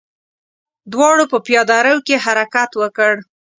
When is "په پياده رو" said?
1.31-1.95